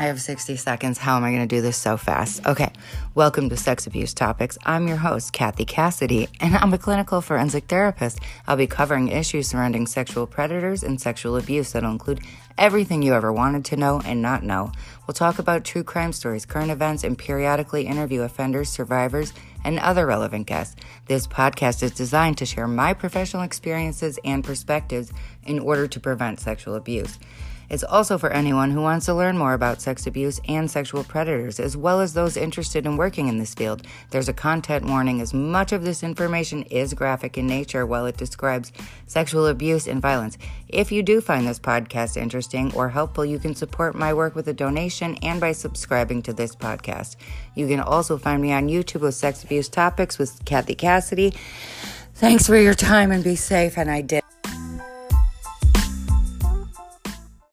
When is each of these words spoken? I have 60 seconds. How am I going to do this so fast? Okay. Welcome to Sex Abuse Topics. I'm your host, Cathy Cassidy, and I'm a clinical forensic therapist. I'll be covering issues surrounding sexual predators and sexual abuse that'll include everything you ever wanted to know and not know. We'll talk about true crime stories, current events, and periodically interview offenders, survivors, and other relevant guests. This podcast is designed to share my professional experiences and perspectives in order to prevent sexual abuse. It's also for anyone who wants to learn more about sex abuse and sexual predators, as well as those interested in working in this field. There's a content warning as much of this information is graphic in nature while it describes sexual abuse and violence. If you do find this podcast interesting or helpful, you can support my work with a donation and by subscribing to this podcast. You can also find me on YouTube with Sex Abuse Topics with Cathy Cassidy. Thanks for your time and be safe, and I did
I 0.00 0.04
have 0.04 0.18
60 0.18 0.56
seconds. 0.56 0.96
How 0.96 1.18
am 1.18 1.24
I 1.24 1.30
going 1.30 1.46
to 1.46 1.54
do 1.56 1.60
this 1.60 1.76
so 1.76 1.98
fast? 1.98 2.46
Okay. 2.46 2.72
Welcome 3.14 3.50
to 3.50 3.56
Sex 3.58 3.86
Abuse 3.86 4.14
Topics. 4.14 4.56
I'm 4.64 4.88
your 4.88 4.96
host, 4.96 5.34
Cathy 5.34 5.66
Cassidy, 5.66 6.26
and 6.40 6.56
I'm 6.56 6.72
a 6.72 6.78
clinical 6.78 7.20
forensic 7.20 7.64
therapist. 7.66 8.18
I'll 8.46 8.56
be 8.56 8.66
covering 8.66 9.08
issues 9.08 9.48
surrounding 9.48 9.86
sexual 9.86 10.26
predators 10.26 10.82
and 10.82 10.98
sexual 10.98 11.36
abuse 11.36 11.72
that'll 11.72 11.90
include 11.90 12.22
everything 12.56 13.02
you 13.02 13.12
ever 13.12 13.30
wanted 13.30 13.66
to 13.66 13.76
know 13.76 14.00
and 14.02 14.22
not 14.22 14.42
know. 14.42 14.72
We'll 15.06 15.12
talk 15.12 15.38
about 15.38 15.66
true 15.66 15.84
crime 15.84 16.14
stories, 16.14 16.46
current 16.46 16.70
events, 16.70 17.04
and 17.04 17.18
periodically 17.18 17.86
interview 17.86 18.22
offenders, 18.22 18.70
survivors, 18.70 19.34
and 19.64 19.78
other 19.78 20.06
relevant 20.06 20.46
guests. 20.46 20.76
This 21.08 21.26
podcast 21.26 21.82
is 21.82 21.90
designed 21.90 22.38
to 22.38 22.46
share 22.46 22.66
my 22.66 22.94
professional 22.94 23.42
experiences 23.42 24.18
and 24.24 24.42
perspectives 24.42 25.12
in 25.44 25.58
order 25.58 25.86
to 25.88 26.00
prevent 26.00 26.40
sexual 26.40 26.74
abuse. 26.74 27.18
It's 27.70 27.84
also 27.84 28.18
for 28.18 28.30
anyone 28.30 28.72
who 28.72 28.82
wants 28.82 29.06
to 29.06 29.14
learn 29.14 29.38
more 29.38 29.54
about 29.54 29.80
sex 29.80 30.06
abuse 30.06 30.40
and 30.48 30.68
sexual 30.68 31.04
predators, 31.04 31.60
as 31.60 31.76
well 31.76 32.00
as 32.00 32.12
those 32.12 32.36
interested 32.36 32.84
in 32.84 32.96
working 32.96 33.28
in 33.28 33.38
this 33.38 33.54
field. 33.54 33.86
There's 34.10 34.28
a 34.28 34.32
content 34.32 34.84
warning 34.84 35.20
as 35.20 35.32
much 35.32 35.70
of 35.70 35.84
this 35.84 36.02
information 36.02 36.64
is 36.64 36.94
graphic 36.94 37.38
in 37.38 37.46
nature 37.46 37.86
while 37.86 38.06
it 38.06 38.16
describes 38.16 38.72
sexual 39.06 39.46
abuse 39.46 39.86
and 39.86 40.02
violence. 40.02 40.36
If 40.68 40.90
you 40.90 41.04
do 41.04 41.20
find 41.20 41.46
this 41.46 41.60
podcast 41.60 42.16
interesting 42.16 42.74
or 42.74 42.88
helpful, 42.88 43.24
you 43.24 43.38
can 43.38 43.54
support 43.54 43.94
my 43.94 44.12
work 44.12 44.34
with 44.34 44.48
a 44.48 44.52
donation 44.52 45.16
and 45.22 45.40
by 45.40 45.52
subscribing 45.52 46.22
to 46.22 46.32
this 46.32 46.56
podcast. 46.56 47.14
You 47.54 47.68
can 47.68 47.80
also 47.80 48.18
find 48.18 48.42
me 48.42 48.52
on 48.52 48.68
YouTube 48.68 49.02
with 49.02 49.14
Sex 49.14 49.44
Abuse 49.44 49.68
Topics 49.68 50.18
with 50.18 50.44
Cathy 50.44 50.74
Cassidy. 50.74 51.34
Thanks 52.14 52.48
for 52.48 52.56
your 52.56 52.74
time 52.74 53.12
and 53.12 53.22
be 53.22 53.36
safe, 53.36 53.78
and 53.78 53.90
I 53.90 54.02
did 54.02 54.24